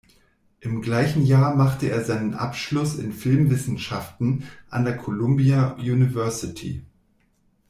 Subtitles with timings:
[0.61, 6.83] Im gleichen Jahr machte er seinen Abschluss in Filmwissenschaften an der Columbia University.